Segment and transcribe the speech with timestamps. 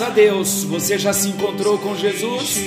[0.00, 2.58] A Deus, você já se encontrou com Jesus?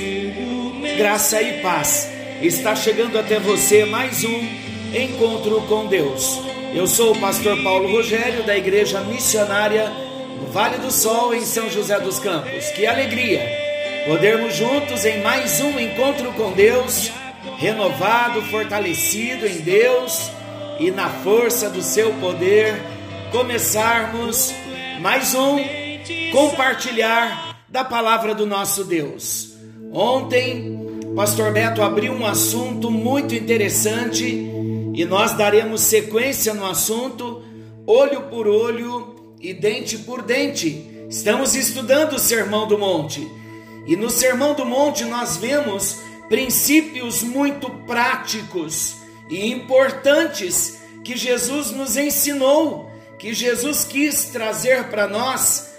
[0.98, 2.08] Graça e paz.
[2.40, 4.48] Está chegando até você mais um
[4.96, 6.40] encontro com Deus.
[6.76, 9.92] Eu sou o pastor Paulo Rogério da Igreja Missionária
[10.40, 12.68] no Vale do Sol, em São José dos Campos.
[12.76, 13.42] Que alegria
[14.08, 17.12] podermos juntos em mais um encontro com Deus,
[17.58, 20.30] renovado, fortalecido em Deus
[20.80, 22.80] e na força do seu poder,
[23.32, 24.54] começarmos
[25.00, 25.83] mais um
[26.32, 29.54] compartilhar da palavra do nosso Deus.
[29.92, 37.44] Ontem, Pastor Beto abriu um assunto muito interessante e nós daremos sequência no assunto,
[37.86, 41.06] olho por olho e dente por dente.
[41.10, 43.28] Estamos estudando o Sermão do Monte
[43.86, 48.96] e no Sermão do Monte nós vemos princípios muito práticos
[49.30, 55.73] e importantes que Jesus nos ensinou, que Jesus quis trazer para nós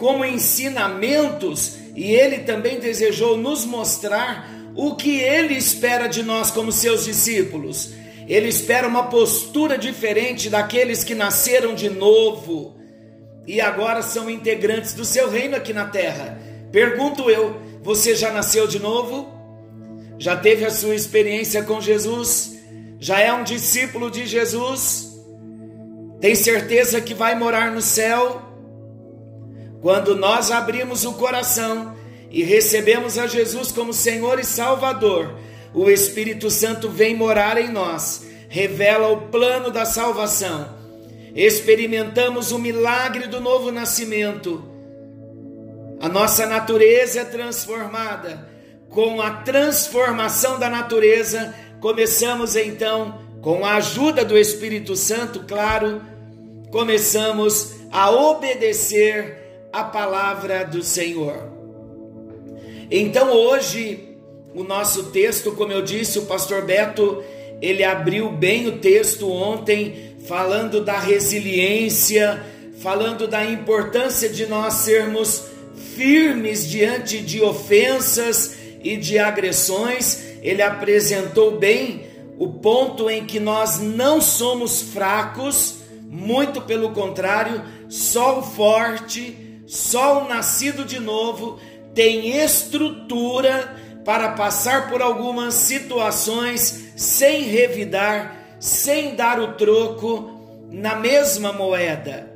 [0.00, 6.72] como ensinamentos e ele também desejou nos mostrar o que ele espera de nós como
[6.72, 7.92] seus discípulos.
[8.26, 12.78] Ele espera uma postura diferente daqueles que nasceram de novo
[13.46, 16.40] e agora são integrantes do seu reino aqui na terra.
[16.72, 19.28] Pergunto eu, você já nasceu de novo?
[20.18, 22.58] Já teve a sua experiência com Jesus?
[22.98, 25.10] Já é um discípulo de Jesus?
[26.20, 28.49] Tem certeza que vai morar no céu?
[29.80, 31.96] Quando nós abrimos o coração
[32.30, 35.34] e recebemos a Jesus como Senhor e Salvador,
[35.72, 40.78] o Espírito Santo vem morar em nós, revela o plano da salvação.
[41.34, 44.64] Experimentamos o milagre do novo nascimento.
[46.00, 48.48] A nossa natureza é transformada.
[48.90, 56.02] Com a transformação da natureza, começamos então, com a ajuda do Espírito Santo, claro,
[56.72, 59.39] começamos a obedecer
[59.72, 61.50] a palavra do Senhor.
[62.90, 64.16] Então hoje,
[64.54, 67.22] o nosso texto, como eu disse, o pastor Beto,
[67.62, 72.42] ele abriu bem o texto ontem, falando da resiliência,
[72.80, 75.44] falando da importância de nós sermos
[75.94, 80.40] firmes diante de ofensas e de agressões.
[80.42, 82.06] Ele apresentou bem
[82.38, 85.76] o ponto em que nós não somos fracos,
[86.08, 91.60] muito pelo contrário, só o forte só o nascido de novo
[91.94, 93.72] tem estrutura
[94.04, 102.34] para passar por algumas situações sem revidar, sem dar o troco na mesma moeda.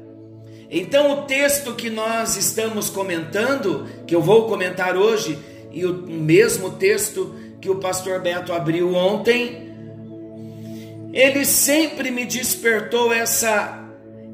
[0.70, 5.36] Então, o texto que nós estamos comentando, que eu vou comentar hoje,
[5.72, 9.74] e o mesmo texto que o pastor Beto abriu ontem,
[11.12, 13.84] ele sempre me despertou essa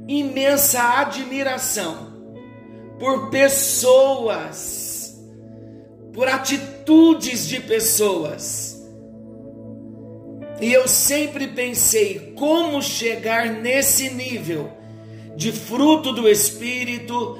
[0.06, 2.09] imensa admiração
[3.00, 5.18] por pessoas,
[6.12, 8.78] por atitudes de pessoas.
[10.60, 14.70] E eu sempre pensei como chegar nesse nível
[15.34, 17.38] de fruto do Espírito,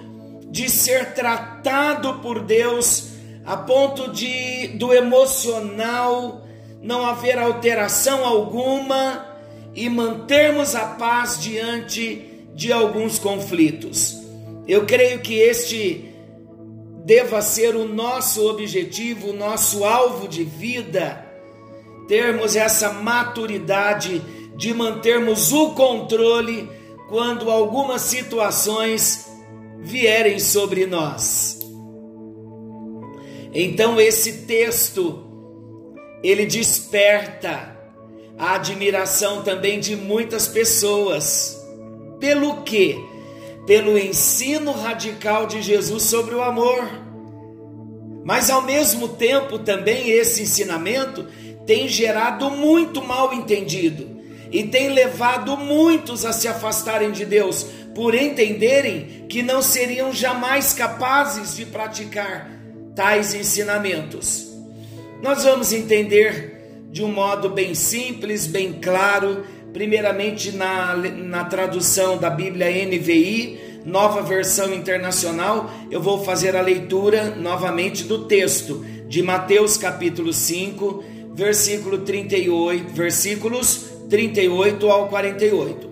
[0.51, 3.11] de ser tratado por Deus
[3.45, 6.47] a ponto de do emocional
[6.83, 9.27] não haver alteração alguma
[9.75, 14.20] e mantermos a paz diante de alguns conflitos.
[14.71, 16.15] Eu creio que este
[17.05, 21.27] deva ser o nosso objetivo, o nosso alvo de vida,
[22.07, 24.23] termos essa maturidade
[24.55, 26.71] de mantermos o controle
[27.09, 29.27] quando algumas situações
[29.81, 31.59] vierem sobre nós.
[33.53, 35.19] Então esse texto
[36.23, 37.77] ele desperta
[38.39, 41.61] a admiração também de muitas pessoas.
[42.21, 43.10] Pelo quê?
[43.71, 46.91] Pelo ensino radical de Jesus sobre o amor.
[48.25, 51.29] Mas ao mesmo tempo, também esse ensinamento
[51.69, 54.21] tem gerado muito mal entendido
[54.51, 57.65] e tem levado muitos a se afastarem de Deus
[57.95, 62.51] por entenderem que não seriam jamais capazes de praticar
[62.97, 64.49] tais ensinamentos.
[65.23, 72.31] Nós vamos entender de um modo bem simples, bem claro, primeiramente na, na tradução da
[72.31, 79.77] Bíblia NVI, Nova Versão Internacional, eu vou fazer a leitura novamente do texto de Mateus
[79.77, 85.91] capítulo 5, versículo 38, versículos 38 ao 48.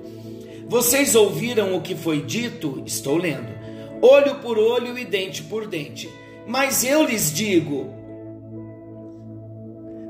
[0.69, 2.83] Vocês ouviram o que foi dito?
[2.85, 3.57] Estou lendo.
[4.03, 6.11] Olho por olho e dente por dente.
[6.47, 7.91] Mas eu lhes digo: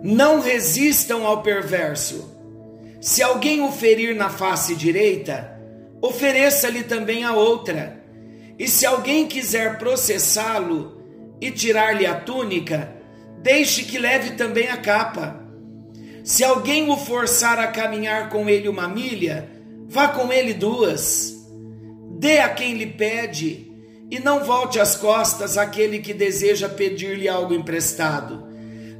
[0.02, 2.37] não resistam ao perverso.
[3.00, 5.56] Se alguém o ferir na face direita,
[6.02, 8.02] ofereça-lhe também a outra.
[8.58, 11.00] E se alguém quiser processá-lo
[11.40, 12.92] e tirar-lhe a túnica,
[13.40, 15.44] deixe que leve também a capa.
[16.24, 19.48] Se alguém o forçar a caminhar com ele uma milha,
[19.88, 21.34] vá com ele duas.
[22.18, 23.70] Dê a quem lhe pede,
[24.10, 28.46] e não volte as costas àquele que deseja pedir-lhe algo emprestado.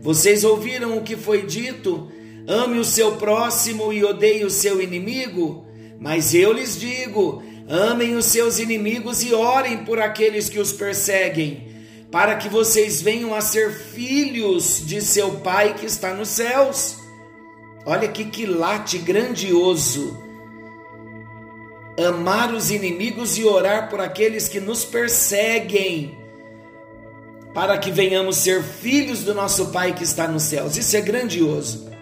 [0.01, 2.13] Vocês ouviram o que foi dito?
[2.49, 5.67] Ame o seu próximo e odeie o seu inimigo?
[6.01, 11.69] Mas eu lhes digo: amem os seus inimigos e orem por aqueles que os perseguem,
[12.11, 16.97] para que vocês venham a ser filhos de seu Pai que está nos céus.
[17.85, 20.17] Olha que quilate grandioso.
[21.99, 26.17] Amar os inimigos e orar por aqueles que nos perseguem,
[27.53, 30.79] para que venhamos ser filhos do nosso Pai que está nos céus.
[30.79, 31.98] Isso é grandioso.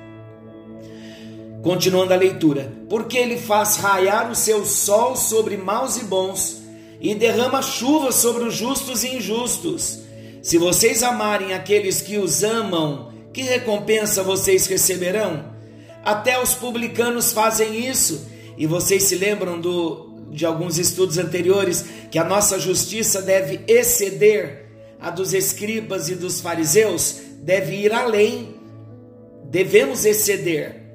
[1.67, 6.63] Continuando a leitura: Porque ele faz raiar o seu sol sobre maus e bons,
[7.01, 9.99] e derrama chuva sobre os justos e injustos.
[10.41, 15.57] Se vocês amarem aqueles que os amam, que recompensa vocês receberão?
[16.05, 18.29] Até os publicanos fazem isso.
[18.57, 24.69] E vocês se lembram do, de alguns estudos anteriores que a nossa justiça deve exceder
[25.01, 28.55] a dos escribas e dos fariseus, deve ir além.
[29.51, 30.86] Devemos exceder.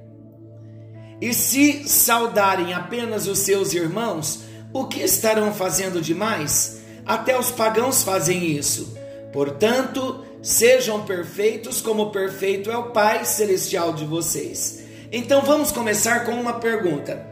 [1.21, 4.39] E se saudarem apenas os seus irmãos,
[4.73, 6.81] o que estarão fazendo demais?
[7.06, 8.97] Até os pagãos fazem isso.
[9.31, 14.83] Portanto, sejam perfeitos como perfeito é o Pai celestial de vocês.
[15.12, 17.24] Então vamos começar com uma pergunta: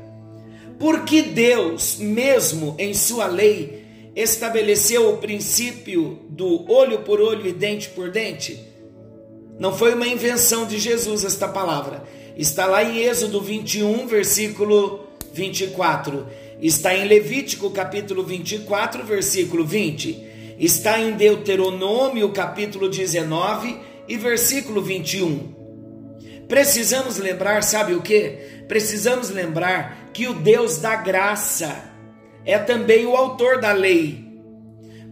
[0.77, 3.85] Por que Deus, mesmo em sua lei,
[4.15, 8.59] estabeleceu o princípio do olho por olho e dente por dente?
[9.57, 12.03] Não foi uma invenção de Jesus esta palavra.
[12.39, 16.25] Está lá em Êxodo 21, versículo 24.
[16.61, 20.55] Está em Levítico capítulo 24, versículo 20.
[20.57, 23.77] Está em Deuteronômio capítulo 19
[24.07, 25.53] e versículo 21.
[26.47, 28.63] Precisamos lembrar, sabe o que?
[28.69, 31.91] Precisamos lembrar que o Deus da graça
[32.45, 34.25] é também o autor da lei.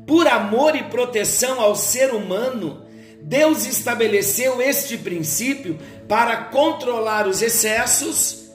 [0.07, 2.86] Por amor e proteção ao ser humano,
[3.27, 5.77] Deus estabeleceu este princípio
[6.07, 8.51] para controlar os excessos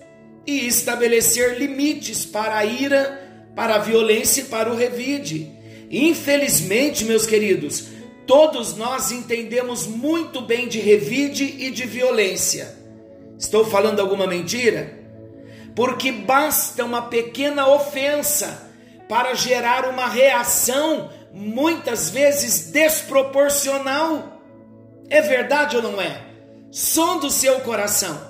[0.47, 3.21] e estabelecer limites para a ira,
[3.55, 5.53] para a violência e para o revide.
[5.91, 7.93] Infelizmente, meus queridos,
[8.27, 12.77] Todos nós entendemos muito bem de revide e de violência.
[13.39, 15.01] Estou falando alguma mentira?
[15.75, 18.71] Porque basta uma pequena ofensa
[19.09, 24.31] para gerar uma reação muitas vezes desproporcional.
[25.12, 26.20] É verdade ou não é?
[26.70, 28.20] Som do seu coração.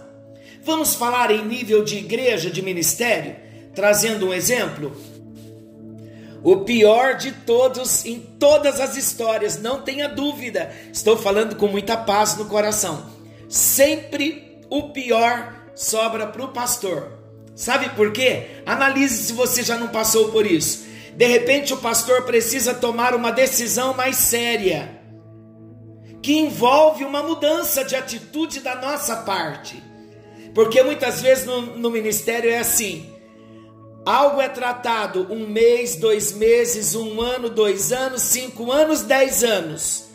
[0.62, 3.36] Vamos falar em nível de igreja, de ministério,
[3.74, 4.94] trazendo um exemplo
[6.44, 10.72] o pior de todos em todas as histórias, não tenha dúvida.
[10.92, 13.06] Estou falando com muita paz no coração.
[13.48, 17.12] Sempre o pior sobra para o pastor.
[17.54, 18.62] Sabe por quê?
[18.66, 20.84] Analise se você já não passou por isso.
[21.14, 25.01] De repente, o pastor precisa tomar uma decisão mais séria,
[26.22, 29.82] que envolve uma mudança de atitude da nossa parte.
[30.54, 33.12] Porque muitas vezes no, no ministério é assim:
[34.04, 40.06] Algo é tratado um mês, dois meses, um ano, dois anos, cinco anos, dez anos,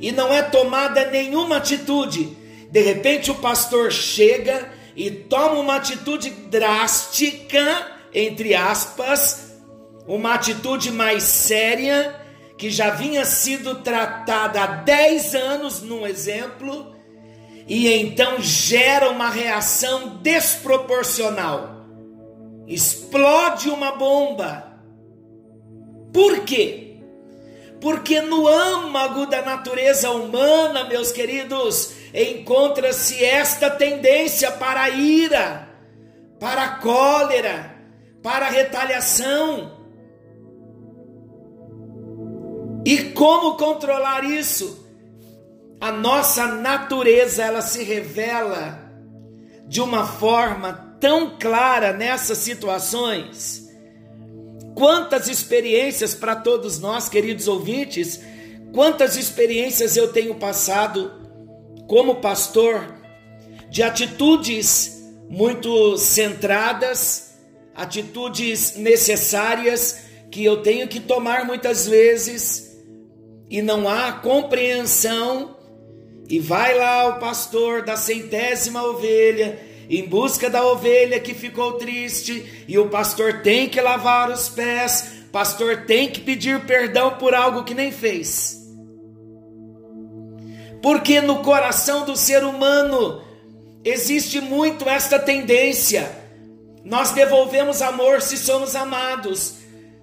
[0.00, 2.36] e não é tomada nenhuma atitude.
[2.70, 9.52] De repente o pastor chega e toma uma atitude drástica, entre aspas,
[10.06, 12.14] uma atitude mais séria,
[12.56, 16.94] que já vinha sido tratada há dez anos, num exemplo,
[17.66, 21.74] e então gera uma reação desproporcional
[22.66, 24.72] explode uma bomba.
[26.12, 26.96] Por quê?
[27.80, 35.68] Porque no âmago da natureza humana, meus queridos, encontra-se esta tendência para a ira,
[36.40, 37.76] para a cólera,
[38.22, 39.73] para a retaliação.
[42.84, 44.84] E como controlar isso?
[45.80, 48.80] A nossa natureza, ela se revela
[49.66, 53.64] de uma forma tão clara nessas situações
[54.74, 58.20] Quantas experiências para todos nós, queridos ouvintes,
[58.72, 61.12] quantas experiências eu tenho passado
[61.86, 62.92] como pastor
[63.70, 67.34] de atitudes muito centradas,
[67.74, 70.00] atitudes necessárias
[70.30, 72.73] que eu tenho que tomar muitas vezes
[73.48, 75.56] e não há compreensão
[76.28, 79.58] e vai lá o pastor da centésima ovelha
[79.88, 85.24] em busca da ovelha que ficou triste, e o pastor tem que lavar os pés,
[85.30, 88.62] pastor tem que pedir perdão por algo que nem fez.
[90.82, 93.22] Porque no coração do ser humano
[93.84, 96.10] existe muito esta tendência.
[96.84, 99.54] Nós devolvemos amor se somos amados,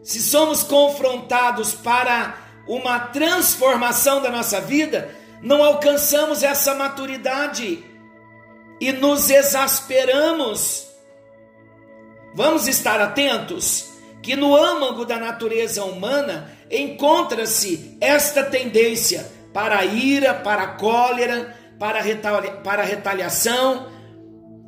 [0.03, 2.35] se somos confrontados para
[2.67, 7.83] uma transformação da nossa vida, não alcançamos essa maturidade
[8.79, 10.87] e nos exasperamos.
[12.33, 13.89] Vamos estar atentos
[14.21, 21.57] que no âmago da natureza humana encontra-se esta tendência para a ira, para a cólera,
[21.79, 23.91] para a, retali para a retaliação,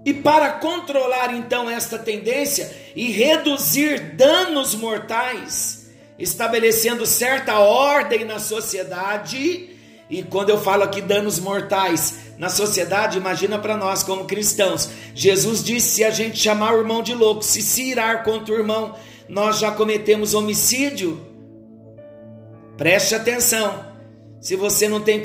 [0.06, 5.83] e para controlar então esta tendência e reduzir danos mortais,
[6.18, 9.70] estabelecendo certa ordem na sociedade,
[10.10, 14.90] e quando eu falo aqui danos mortais, na sociedade, imagina para nós como cristãos.
[15.16, 18.58] Jesus disse: se a gente chamar o irmão de louco, se se irar contra o
[18.58, 18.96] irmão,
[19.28, 21.20] nós já cometemos homicídio.
[22.78, 23.94] Preste atenção.
[24.42, 25.22] Se você não tem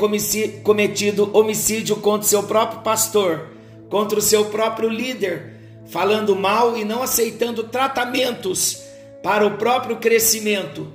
[0.62, 3.48] cometido homicídio contra o seu próprio pastor,
[3.90, 5.54] contra o seu próprio líder,
[5.86, 8.87] falando mal e não aceitando tratamentos
[9.22, 10.92] para o próprio crescimento,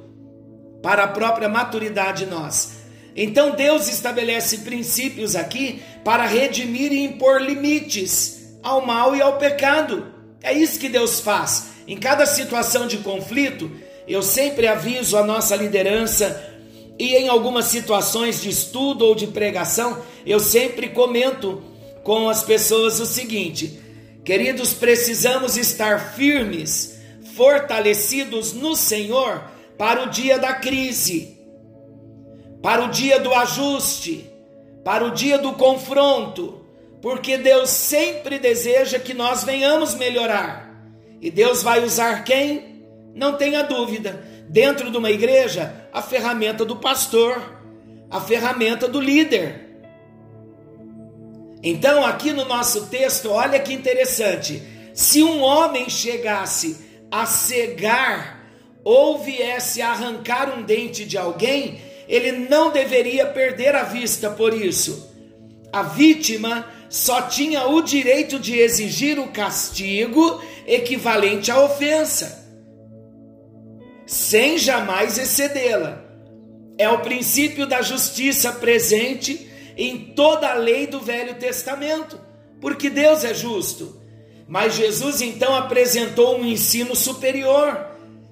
[0.81, 2.83] para a própria maturidade nós.
[3.15, 10.07] Então Deus estabelece princípios aqui para redimir e impor limites ao mal e ao pecado.
[10.41, 11.73] É isso que Deus faz.
[11.87, 13.69] Em cada situação de conflito,
[14.07, 16.51] eu sempre aviso a nossa liderança
[16.97, 21.61] e em algumas situações de estudo ou de pregação, eu sempre comento
[22.03, 23.79] com as pessoas o seguinte:
[24.23, 26.99] queridos, precisamos estar firmes,
[27.35, 29.43] fortalecidos no Senhor
[29.77, 31.33] para o dia da crise
[32.63, 34.31] para o dia do ajuste,
[34.85, 36.65] para o dia do confronto,
[37.01, 40.73] porque Deus sempre deseja que nós venhamos melhorar.
[41.19, 42.87] E Deus vai usar quem?
[43.13, 44.25] Não tenha dúvida.
[44.47, 47.59] Dentro de uma igreja, a ferramenta do pastor,
[48.09, 49.81] a ferramenta do líder.
[51.61, 54.63] Então, aqui no nosso texto, olha que interessante.
[54.93, 56.77] Se um homem chegasse
[57.13, 58.43] a cegar
[58.83, 64.51] ou viesse a arrancar um dente de alguém, ele não deveria perder a vista por
[64.51, 65.13] isso.
[65.71, 72.49] A vítima só tinha o direito de exigir o castigo equivalente à ofensa,
[74.07, 76.03] sem jamais excedê-la.
[76.79, 82.19] É o princípio da justiça presente em toda a lei do Velho Testamento,
[82.59, 84.01] porque Deus é justo.
[84.47, 87.87] Mas Jesus então apresentou um ensino superior.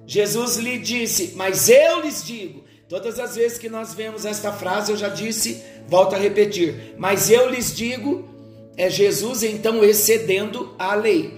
[0.06, 4.92] Jesus lhe disse: Mas eu lhes digo Todas as vezes que nós vemos esta frase,
[4.92, 8.28] eu já disse, volto a repetir, mas eu lhes digo,
[8.76, 11.32] é Jesus então excedendo a lei.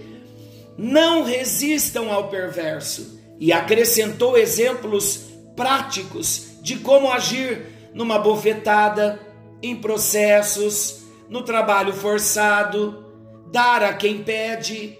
[0.77, 3.21] Não resistam ao perverso.
[3.39, 9.21] E acrescentou exemplos práticos de como agir numa bofetada,
[9.63, 13.04] em processos, no trabalho forçado,
[13.55, 14.99] dar a quem pede.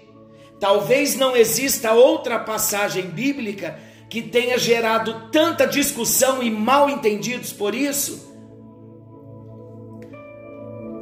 [0.61, 3.77] Talvez não exista outra passagem bíblica
[4.09, 8.33] que tenha gerado tanta discussão e mal entendidos por isso?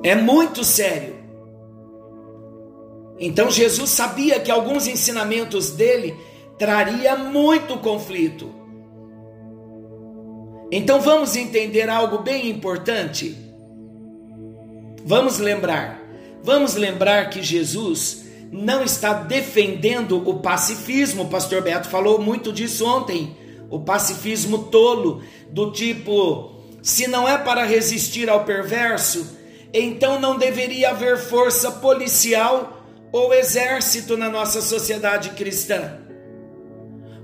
[0.03, 1.15] É muito sério.
[3.19, 6.15] Então Jesus sabia que alguns ensinamentos dele
[6.57, 8.49] traria muito conflito.
[10.71, 13.37] Então vamos entender algo bem importante.
[15.05, 16.02] Vamos lembrar,
[16.43, 21.23] vamos lembrar que Jesus não está defendendo o pacifismo.
[21.23, 23.35] O pastor Beto falou muito disso ontem.
[23.69, 29.37] O pacifismo tolo, do tipo: se não é para resistir ao perverso,
[29.73, 35.97] então não deveria haver força policial ou exército na nossa sociedade cristã.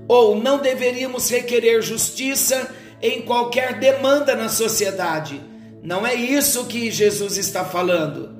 [0.08, 2.68] Ou não deveríamos requerer justiça
[3.00, 5.40] em qualquer demanda na sociedade.
[5.82, 8.39] Não é isso que Jesus está falando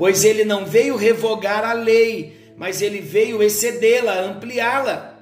[0.00, 5.20] pois ele não veio revogar a lei, mas ele veio excedê-la, ampliá-la.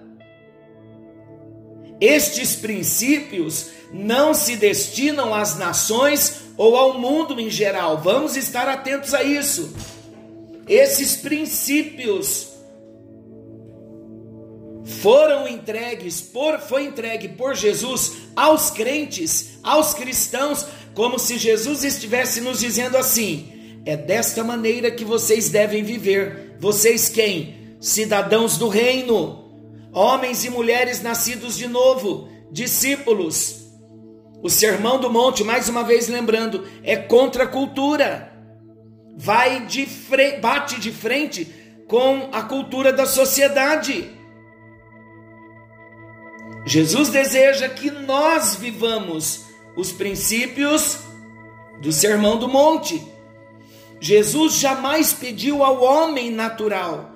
[2.01, 7.99] Estes princípios não se destinam às nações ou ao mundo em geral.
[7.99, 9.75] Vamos estar atentos a isso.
[10.69, 12.51] Esses princípios
[15.03, 22.41] foram entregues por foi entregue por Jesus aos crentes, aos cristãos, como se Jesus estivesse
[22.41, 23.58] nos dizendo assim:
[23.89, 26.57] é desta maneira que vocês devem viver.
[26.61, 27.79] Vocês quem?
[27.81, 29.51] Cidadãos do reino,
[29.95, 33.63] homens e mulheres nascidos de novo, discípulos.
[34.43, 38.31] O Sermão do Monte, mais uma vez lembrando, é contra a cultura.
[39.17, 41.47] Vai de frente, bate de frente
[41.89, 44.11] com a cultura da sociedade.
[46.67, 50.99] Jesus deseja que nós vivamos os princípios
[51.81, 53.17] do Sermão do Monte.
[54.01, 57.11] Jesus jamais pediu ao homem natural.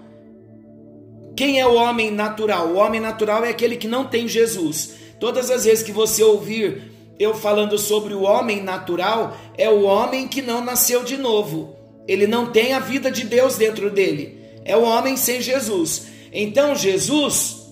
[1.37, 2.69] Quem é o homem natural?
[2.69, 4.95] O homem natural é aquele que não tem Jesus.
[5.19, 10.27] Todas as vezes que você ouvir eu falando sobre o homem natural, é o homem
[10.27, 11.77] que não nasceu de novo.
[12.09, 14.41] Ele não tem a vida de Deus dentro dele.
[14.65, 16.07] É o homem sem Jesus.
[16.33, 17.63] Então Jesus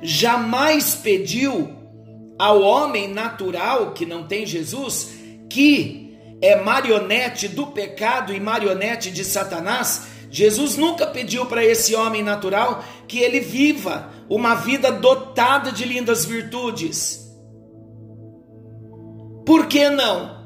[0.00, 1.70] jamais pediu
[2.38, 5.10] ao homem natural que não tem Jesus,
[5.48, 6.01] que
[6.42, 12.84] é marionete do pecado e marionete de Satanás, Jesus nunca pediu para esse homem natural
[13.06, 17.30] que ele viva uma vida dotada de lindas virtudes.
[19.46, 20.42] Por que não?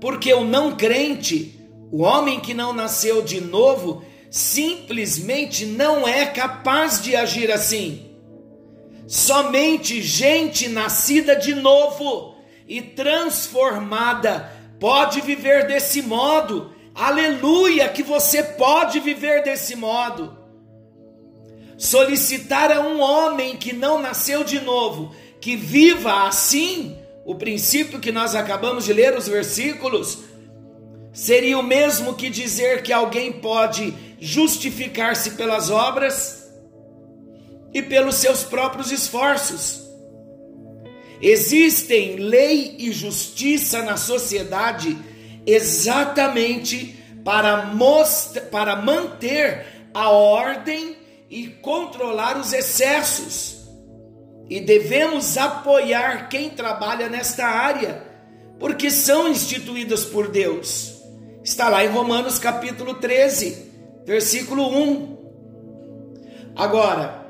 [0.00, 1.60] Porque o não crente,
[1.92, 8.16] o homem que não nasceu de novo, simplesmente não é capaz de agir assim.
[9.06, 12.34] Somente gente nascida de novo
[12.66, 14.50] e transformada
[14.84, 16.70] pode viver desse modo.
[16.94, 20.36] Aleluia, que você pode viver desse modo.
[21.78, 28.12] Solicitar a um homem que não nasceu de novo que viva assim, o princípio que
[28.12, 30.18] nós acabamos de ler, os versículos,
[31.14, 36.46] seria o mesmo que dizer que alguém pode justificar-se pelas obras
[37.72, 39.83] e pelos seus próprios esforços.
[41.24, 44.94] Existem lei e justiça na sociedade
[45.46, 47.72] exatamente para,
[48.50, 50.98] para manter a ordem
[51.30, 53.66] e controlar os excessos.
[54.50, 58.02] E devemos apoiar quem trabalha nesta área,
[58.60, 60.92] porque são instituídas por Deus.
[61.42, 63.72] Está lá em Romanos capítulo 13,
[64.04, 66.52] versículo 1.
[66.54, 67.23] Agora,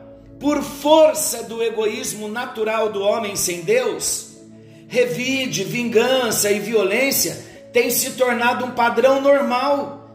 [0.44, 4.36] por força do egoísmo natural do homem sem Deus,
[4.86, 7.34] revide, vingança e violência
[7.72, 10.06] têm se tornado um padrão normal.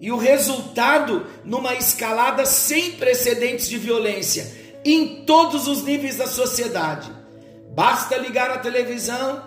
[0.00, 4.46] E o resultado numa escalada sem precedentes de violência
[4.84, 7.10] em todos os níveis da sociedade.
[7.74, 9.42] Basta ligar a televisão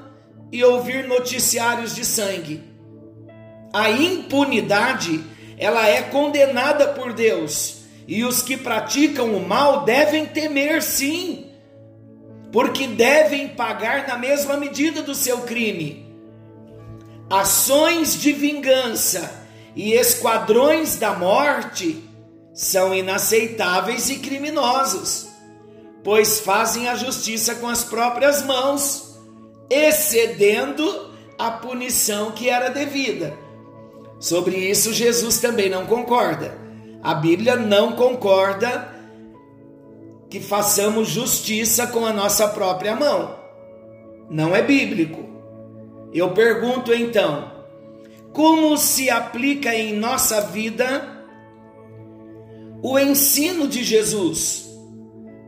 [0.52, 2.62] e ouvir noticiários de sangue.
[3.72, 5.24] A impunidade,
[5.58, 7.79] ela é condenada por Deus
[8.10, 11.46] e os que praticam o mal devem temer sim,
[12.52, 16.12] porque devem pagar na mesma medida do seu crime.
[17.30, 19.46] Ações de vingança
[19.76, 22.04] e esquadrões da morte
[22.52, 25.28] são inaceitáveis e criminosos,
[26.04, 29.20] pois fazem a justiça com as próprias mãos,
[29.70, 33.38] excedendo a punição que era devida.
[34.20, 36.69] Sobre isso, Jesus também não concorda.
[37.02, 38.94] A Bíblia não concorda
[40.30, 43.40] que façamos justiça com a nossa própria mão.
[44.30, 45.28] Não é bíblico.
[46.14, 47.52] Eu pergunto então,
[48.34, 51.26] como se aplica em nossa vida
[52.82, 54.70] o ensino de Jesus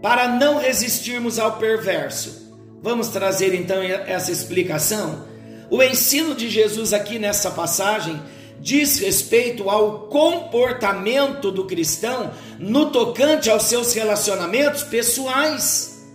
[0.02, 2.42] para não resistirmos ao perverso?
[2.82, 5.26] Vamos trazer então essa explicação?
[5.70, 8.20] O ensino de Jesus aqui nessa passagem
[8.62, 16.06] diz respeito ao comportamento do cristão no tocante aos seus relacionamentos pessoais.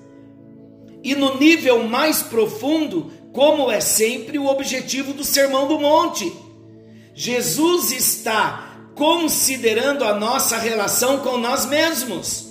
[1.03, 6.33] E no nível mais profundo, como é sempre o objetivo do Sermão do Monte.
[7.15, 12.47] Jesus está considerando a nossa relação com nós mesmos.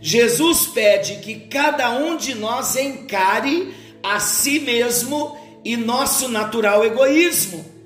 [0.00, 7.79] Jesus pede que cada um de nós encare a si mesmo e nosso natural egoísmo.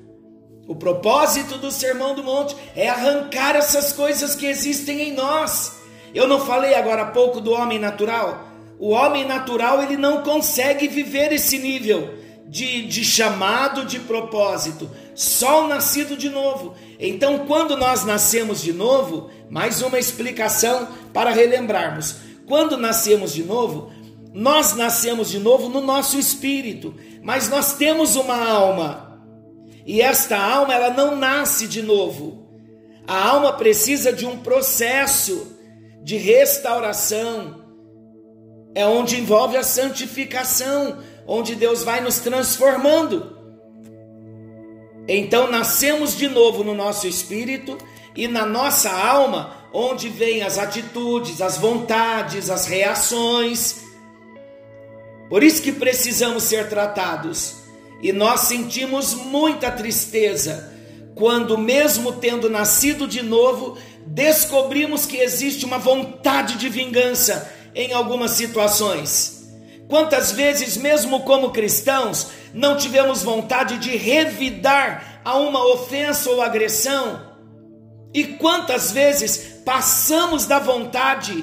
[0.67, 5.79] O propósito do Sermão do Monte é arrancar essas coisas que existem em nós.
[6.15, 8.49] Eu não falei agora há pouco do homem natural?
[8.79, 12.15] O homem natural ele não consegue viver esse nível
[12.47, 16.75] de, de chamado de propósito, só o nascido de novo.
[16.99, 23.93] Então, quando nós nascemos de novo, mais uma explicação para relembrarmos: quando nascemos de novo,
[24.33, 29.14] nós nascemos de novo no nosso espírito, mas nós temos uma alma
[29.87, 32.49] e esta alma, ela não nasce de novo.
[33.07, 35.55] A alma precisa de um processo
[36.03, 37.63] de restauração,
[38.75, 43.35] é onde envolve a santificação, onde Deus vai nos transformando.
[45.07, 47.77] Então nascemos de novo no nosso espírito
[48.17, 53.83] e na nossa alma, onde vêm as atitudes, as vontades, as reações.
[55.29, 57.64] Por isso que precisamos ser tratados.
[58.05, 60.71] E nós sentimos muita tristeza
[61.15, 68.33] quando, mesmo tendo nascido de novo, descobrimos que existe uma vontade de vingança em algumas
[68.33, 69.49] situações.
[69.89, 77.33] Quantas vezes, mesmo como cristãos, não tivemos vontade de revidar a uma ofensa ou agressão?
[78.13, 81.43] E quantas vezes passamos da vontade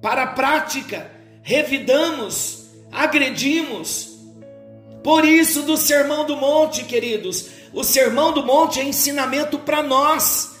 [0.00, 1.10] para a prática,
[1.42, 4.07] revidamos, agredimos?
[5.02, 10.56] Por isso, do Sermão do Monte, queridos, o Sermão do Monte é ensinamento para nós.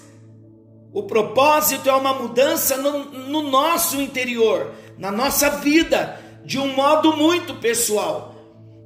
[0.92, 7.16] O propósito é uma mudança no, no, nosso interior, na nossa vida, de um modo
[7.16, 8.34] muito pessoal.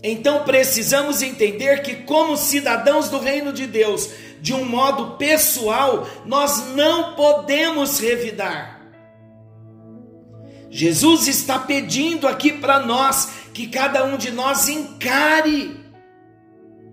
[0.03, 4.11] Então precisamos entender que, como cidadãos do reino de Deus,
[4.41, 8.81] de um modo pessoal, nós não podemos revidar.
[10.69, 15.81] Jesus está pedindo aqui para nós que cada um de nós encare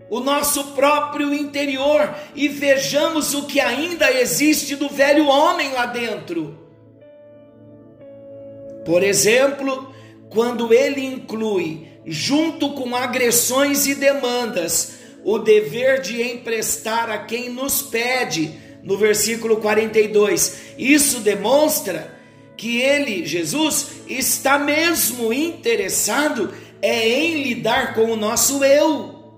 [0.09, 6.57] o nosso próprio interior e vejamos o que ainda existe do velho homem lá dentro.
[8.85, 9.93] Por exemplo,
[10.29, 17.81] quando ele inclui, junto com agressões e demandas, o dever de emprestar a quem nos
[17.81, 18.51] pede,
[18.83, 20.75] no versículo 42.
[20.77, 22.18] Isso demonstra
[22.59, 29.37] que ele, Jesus, está mesmo interessado é em lidar com o nosso eu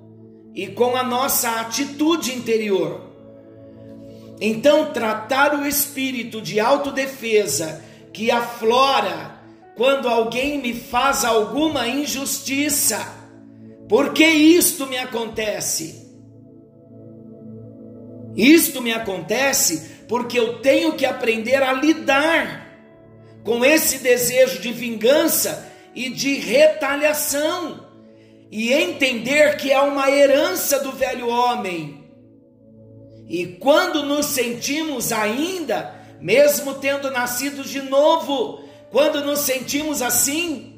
[0.56, 3.00] e com a nossa atitude interior.
[4.42, 9.40] Então, tratar o espírito de autodefesa que aflora
[9.76, 13.08] quando alguém me faz alguma injustiça.
[13.88, 16.10] Por que isto me acontece?
[18.36, 22.61] Isto me acontece porque eu tenho que aprender a lidar
[23.44, 27.88] com esse desejo de vingança e de retaliação
[28.52, 32.04] e entender que é uma herança do velho homem.
[33.28, 40.76] E quando nos sentimos ainda, mesmo tendo nascido de novo, quando nos sentimos assim,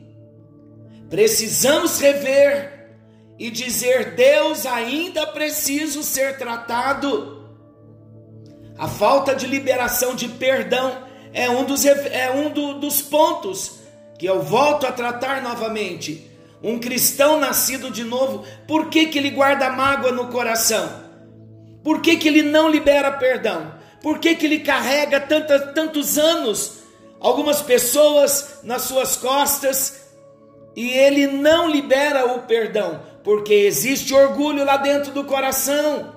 [1.09, 2.73] precisamos rever
[3.39, 7.41] e dizer: Deus, ainda preciso ser tratado.
[8.77, 13.79] A falta de liberação de perdão é um dos, é um do, dos pontos
[14.17, 16.31] que eu volto a tratar novamente
[16.63, 21.03] um cristão nascido de novo, por que, que ele guarda mágoa no coração?
[21.83, 23.73] Por que, que ele não libera perdão?
[24.01, 26.79] Por que, que ele carrega tanta, tantos anos,
[27.19, 30.03] algumas pessoas nas suas costas,
[30.73, 33.01] e ele não libera o perdão?
[33.23, 36.12] Porque existe orgulho lá dentro do coração,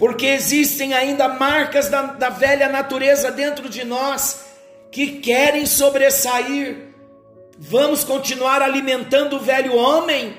[0.00, 4.46] porque existem ainda marcas da, da velha natureza dentro de nós
[4.90, 6.94] que querem sobressair.
[7.58, 10.38] Vamos continuar alimentando o velho homem?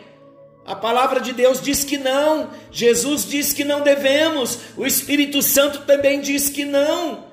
[0.65, 5.81] A palavra de Deus diz que não, Jesus diz que não devemos, o Espírito Santo
[5.85, 7.25] também diz que não.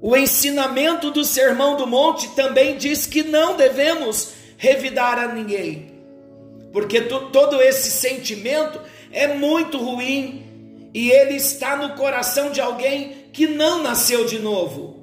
[0.00, 6.00] O ensinamento do Sermão do Monte também diz que não devemos revidar a ninguém,
[6.72, 8.80] porque todo esse sentimento
[9.12, 10.45] é muito ruim
[10.96, 14.96] e ele está no coração de alguém que não nasceu de novo.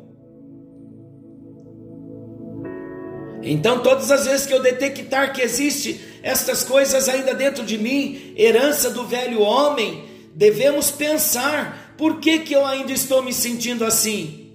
[3.43, 8.33] Então, todas as vezes que eu detectar que existe estas coisas ainda dentro de mim,
[8.35, 14.51] herança do velho homem, devemos pensar: por que, que eu ainda estou me sentindo assim?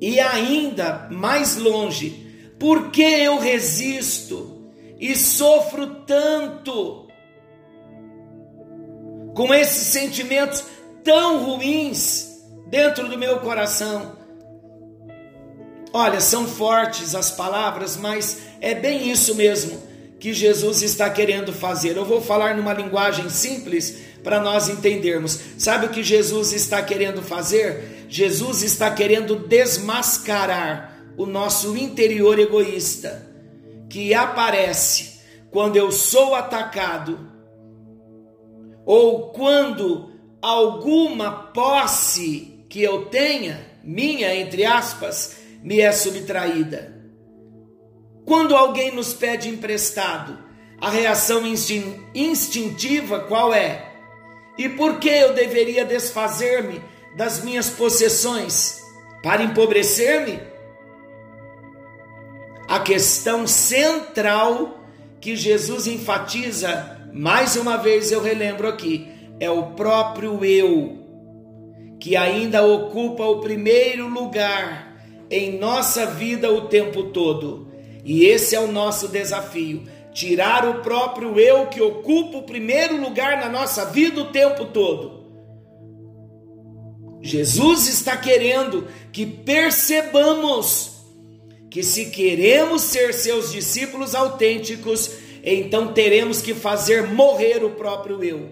[0.00, 4.68] E ainda mais longe, por que eu resisto
[4.98, 7.04] e sofro tanto
[9.34, 10.64] com esses sentimentos
[11.02, 14.16] tão ruins dentro do meu coração?
[15.92, 19.80] Olha, são fortes as palavras, mas é bem isso mesmo
[20.18, 21.96] que Jesus está querendo fazer.
[21.96, 25.38] Eu vou falar numa linguagem simples para nós entendermos.
[25.58, 28.06] Sabe o que Jesus está querendo fazer?
[28.08, 33.28] Jesus está querendo desmascarar o nosso interior egoísta,
[33.88, 35.20] que aparece
[35.50, 37.33] quando eu sou atacado
[38.84, 46.94] ou quando alguma posse que eu tenha, minha entre aspas, me é subtraída.
[48.24, 50.38] Quando alguém nos pede emprestado,
[50.80, 51.42] a reação
[52.14, 53.92] instintiva qual é?
[54.58, 56.80] E por que eu deveria desfazer-me
[57.16, 58.80] das minhas possessões?
[59.22, 60.54] Para empobrecer-me?
[62.68, 64.80] a questão central
[65.20, 69.06] que Jesus enfatiza, mais uma vez eu relembro aqui,
[69.38, 70.98] é o próprio eu,
[72.00, 74.98] que ainda ocupa o primeiro lugar
[75.30, 77.72] em nossa vida o tempo todo.
[78.04, 83.38] E esse é o nosso desafio: tirar o próprio eu que ocupa o primeiro lugar
[83.38, 85.24] na nossa vida o tempo todo.
[87.22, 90.94] Jesus está querendo que percebamos
[91.70, 95.10] que se queremos ser seus discípulos autênticos,
[95.44, 98.48] então teremos que fazer morrer o próprio eu.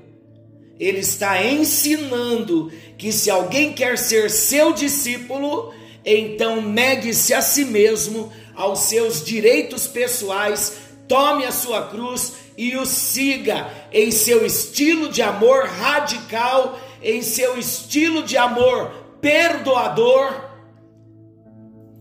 [0.78, 5.72] Ele está ensinando que se alguém quer ser seu discípulo,
[6.04, 10.76] então negue-se a si mesmo, aos seus direitos pessoais,
[11.08, 17.58] tome a sua cruz e o siga em seu estilo de amor radical, em seu
[17.58, 20.52] estilo de amor perdoador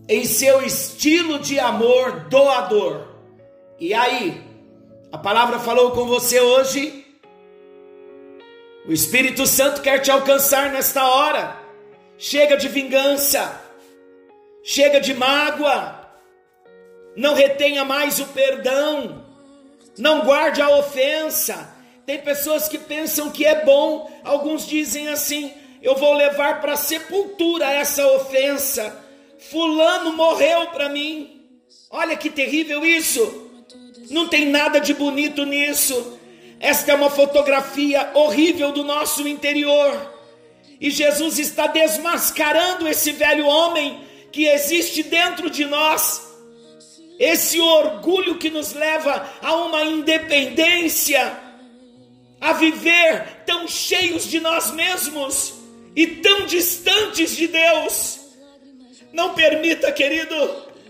[0.08, 3.06] em seu estilo de amor doador.
[3.78, 4.40] E aí,
[5.12, 7.04] a palavra falou com você hoje.
[8.86, 11.56] O Espírito Santo quer te alcançar nesta hora.
[12.18, 13.60] Chega de vingança,
[14.62, 16.08] chega de mágoa,
[17.16, 19.24] não retenha mais o perdão,
[19.98, 21.74] não guarde a ofensa.
[22.06, 26.76] Tem pessoas que pensam que é bom, alguns dizem assim: eu vou levar para a
[26.76, 29.02] sepultura essa ofensa
[29.50, 31.40] Fulano morreu para mim.
[31.90, 33.41] Olha que terrível isso.
[34.12, 36.18] Não tem nada de bonito nisso.
[36.60, 40.12] Esta é uma fotografia horrível do nosso interior.
[40.78, 46.30] E Jesus está desmascarando esse velho homem que existe dentro de nós.
[47.18, 51.32] Esse orgulho que nos leva a uma independência,
[52.40, 55.54] a viver tão cheios de nós mesmos
[55.96, 58.20] e tão distantes de Deus.
[59.12, 60.34] Não permita, querido,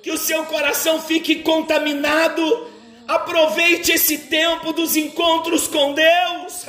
[0.03, 2.72] que o seu coração fique contaminado.
[3.07, 6.65] Aproveite esse tempo dos encontros com Deus,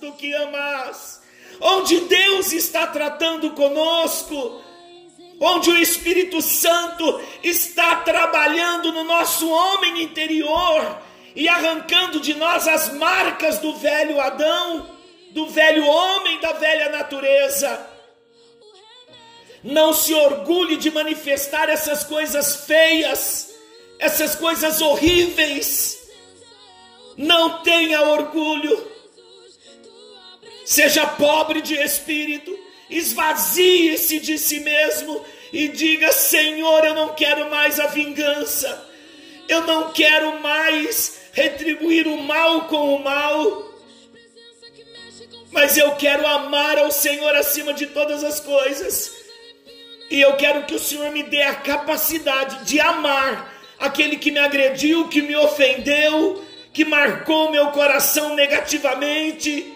[0.00, 1.22] do que amas,
[1.60, 4.62] onde Deus está tratando conosco,
[5.40, 10.98] onde o Espírito Santo está trabalhando no nosso homem interior
[11.34, 14.90] e arrancando de nós as marcas do velho Adão,
[15.32, 17.90] do velho homem, da velha natureza.
[19.62, 23.50] Não se orgulhe de manifestar essas coisas feias,
[23.98, 26.08] essas coisas horríveis.
[27.16, 28.92] Não tenha orgulho.
[30.64, 32.58] Seja pobre de espírito,
[32.90, 38.84] esvazie-se de si mesmo e diga: Senhor, eu não quero mais a vingança,
[39.48, 43.72] eu não quero mais retribuir o mal com o mal,
[45.52, 49.16] mas eu quero amar ao Senhor acima de todas as coisas
[50.10, 54.38] e eu quero que o Senhor me dê a capacidade de amar aquele que me
[54.38, 59.74] agrediu, que me ofendeu, que marcou meu coração negativamente.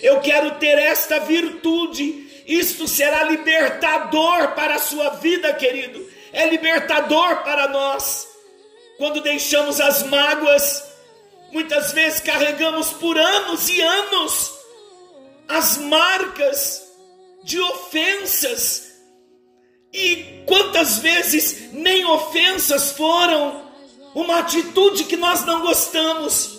[0.00, 2.44] Eu quero ter esta virtude.
[2.46, 6.08] Isto será libertador para a sua vida, querido.
[6.32, 8.28] É libertador para nós.
[8.98, 10.84] Quando deixamos as mágoas,
[11.52, 14.54] muitas vezes carregamos por anos e anos
[15.48, 16.82] as marcas
[17.44, 18.95] de ofensas
[20.76, 23.62] quantas vezes nem ofensas foram
[24.14, 26.58] uma atitude que nós não gostamos,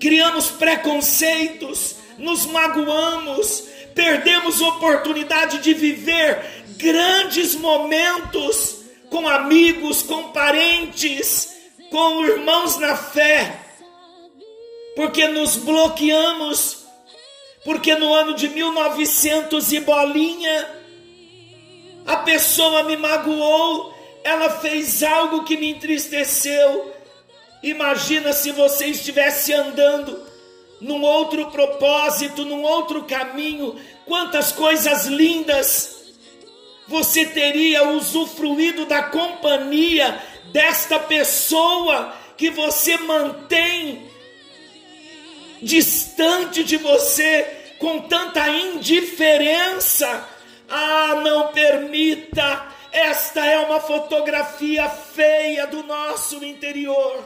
[0.00, 8.76] criamos preconceitos, nos magoamos, perdemos oportunidade de viver grandes momentos
[9.10, 11.54] com amigos, com parentes,
[11.90, 13.54] com irmãos na fé,
[14.96, 16.86] porque nos bloqueamos,
[17.66, 20.81] porque no ano de 1900 e bolinha
[22.06, 26.92] a pessoa me magoou, ela fez algo que me entristeceu.
[27.62, 30.20] Imagina se você estivesse andando
[30.80, 36.02] num outro propósito, num outro caminho, quantas coisas lindas
[36.88, 40.20] você teria usufruído da companhia
[40.52, 44.10] desta pessoa que você mantém
[45.62, 50.28] distante de você com tanta indiferença
[50.72, 52.66] ah, não permita!
[52.90, 57.24] Esta é uma fotografia feia do nosso interior.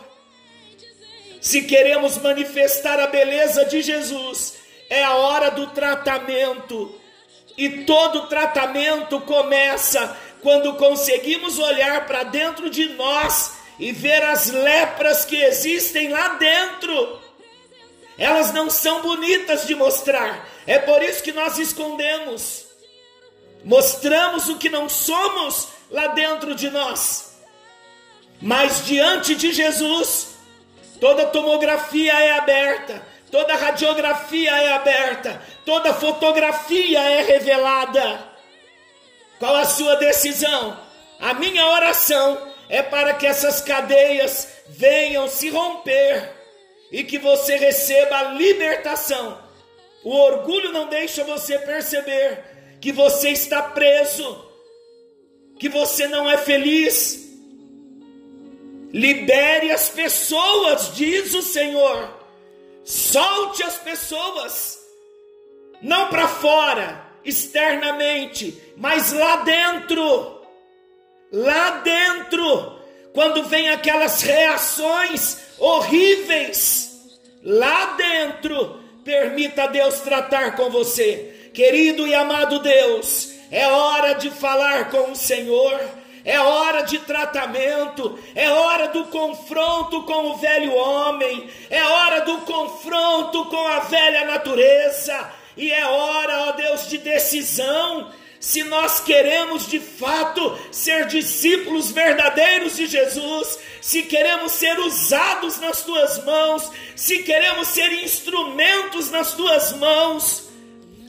[1.41, 4.55] Se queremos manifestar a beleza de Jesus,
[4.91, 6.95] é a hora do tratamento.
[7.57, 15.25] E todo tratamento começa quando conseguimos olhar para dentro de nós e ver as lepras
[15.25, 17.21] que existem lá dentro.
[18.19, 22.66] Elas não são bonitas de mostrar, é por isso que nós escondemos
[23.67, 27.37] mostramos o que não somos lá dentro de nós.
[28.41, 30.37] Mas diante de Jesus,
[31.01, 38.21] toda tomografia é aberta, toda radiografia é aberta, toda fotografia é revelada.
[39.41, 40.79] Qual a sua decisão?
[41.19, 46.33] A minha oração é para que essas cadeias venham se romper
[46.93, 49.41] e que você receba a libertação.
[50.05, 54.45] O orgulho não deixa você perceber que você está preso,
[55.59, 57.25] que você não é feliz.
[58.93, 62.17] Libere as pessoas, diz o Senhor.
[62.85, 64.79] Solte as pessoas,
[65.83, 70.37] não para fora, externamente, mas lá dentro.
[71.33, 72.79] Lá dentro,
[73.13, 81.36] quando vem aquelas reações horríveis, lá dentro, permita Deus tratar com você.
[81.57, 85.81] Querido e amado Deus, é hora de falar com o Senhor
[86.23, 92.39] é hora de tratamento, é hora do confronto com o velho homem, é hora do
[92.39, 98.11] confronto com a velha natureza, e é hora, ó Deus, de decisão.
[98.41, 105.83] Se nós queremos de fato ser discípulos verdadeiros de Jesus, se queremos ser usados nas
[105.83, 110.46] tuas mãos, se queremos ser instrumentos nas tuas mãos,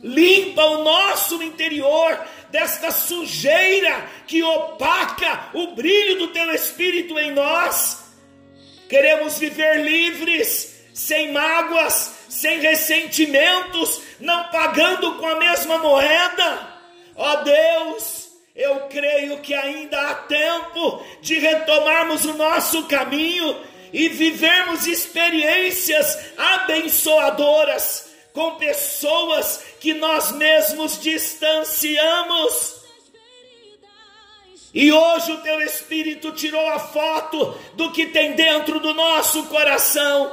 [0.03, 8.05] limpa o nosso interior desta sujeira que opaca o brilho do teu Espírito em nós.
[8.87, 16.77] Queremos viver livres, sem mágoas, sem ressentimentos, não pagando com a mesma moeda.
[17.15, 23.59] Ó oh Deus, eu creio que ainda há tempo de retomarmos o nosso caminho
[23.91, 28.06] e vivermos experiências abençoadoras
[28.37, 32.75] com pessoas que nós mesmos distanciamos.
[34.71, 40.31] E hoje o teu Espírito tirou a foto do que tem dentro do nosso coração.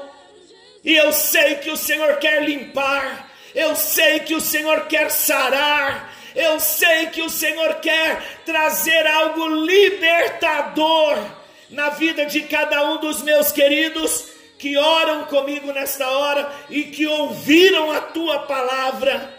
[0.84, 6.14] E eu sei que o Senhor quer limpar, eu sei que o Senhor quer sarar,
[6.34, 11.24] eu sei que o Senhor quer trazer algo libertador
[11.70, 14.33] na vida de cada um dos meus queridos
[14.64, 19.38] que oram comigo nesta hora e que ouviram a tua palavra.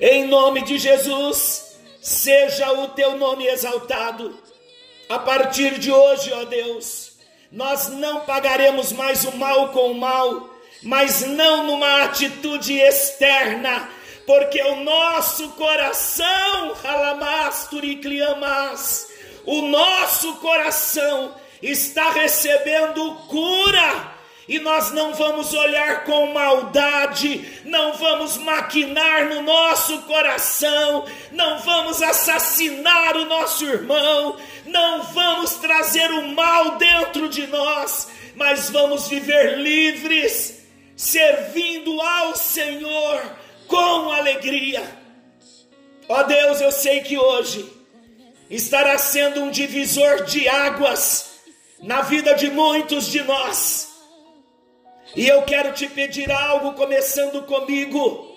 [0.00, 4.36] Em nome de Jesus, seja o teu nome exaltado.
[5.08, 7.12] A partir de hoje, ó Deus,
[7.52, 10.50] nós não pagaremos mais o mal com o mal,
[10.82, 13.88] mas não numa atitude externa,
[14.26, 16.74] porque o nosso coração,
[19.46, 24.18] o nosso coração está recebendo cura.
[24.48, 32.00] E nós não vamos olhar com maldade, não vamos maquinar no nosso coração, não vamos
[32.00, 39.58] assassinar o nosso irmão, não vamos trazer o mal dentro de nós, mas vamos viver
[39.58, 40.62] livres,
[40.96, 43.20] servindo ao Senhor
[43.66, 44.82] com alegria.
[46.08, 47.70] Ó Deus, eu sei que hoje
[48.48, 51.27] estará sendo um divisor de águas
[51.80, 53.88] na vida de muitos de nós.
[55.14, 58.36] E eu quero te pedir algo, começando comigo.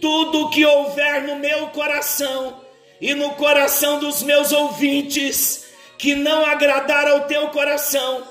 [0.00, 2.60] Tudo que houver no meu coração
[3.00, 5.66] e no coração dos meus ouvintes
[5.98, 8.26] que não agradar ao teu coração,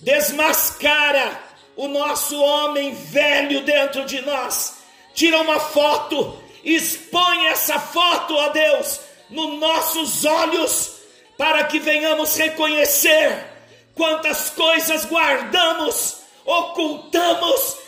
[0.00, 1.40] desmascara
[1.76, 4.78] o nosso homem velho dentro de nós.
[5.14, 10.96] Tira uma foto, expõe essa foto, ó Deus, nos nossos olhos,
[11.38, 13.55] para que venhamos reconhecer
[13.96, 17.78] quantas coisas guardamos, ocultamos,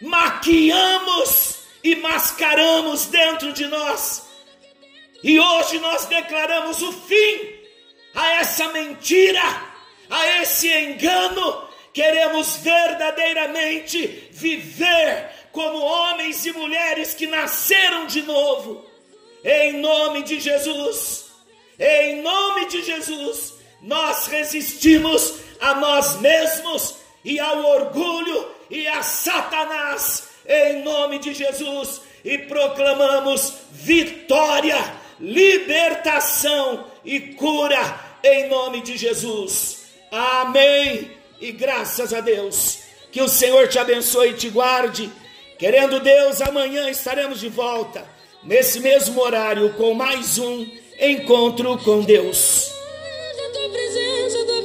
[0.00, 4.26] maquiamos e mascaramos dentro de nós.
[5.22, 7.54] E hoje nós declaramos o fim
[8.14, 9.42] a essa mentira,
[10.10, 11.66] a esse engano.
[11.92, 18.84] Queremos verdadeiramente viver como homens e mulheres que nasceram de novo.
[19.44, 21.26] Em nome de Jesus.
[21.78, 30.28] Em nome de Jesus nós resistimos a nós mesmos e ao orgulho e a Satanás,
[30.46, 34.76] em nome de Jesus, e proclamamos vitória,
[35.20, 39.86] libertação e cura, em nome de Jesus.
[40.10, 41.10] Amém.
[41.40, 42.78] E graças a Deus.
[43.12, 45.10] Que o Senhor te abençoe e te guarde.
[45.58, 48.06] Querendo Deus, amanhã estaremos de volta,
[48.42, 50.66] nesse mesmo horário, com mais um
[51.00, 52.75] encontro com Deus
[53.56, 54.55] tua presença.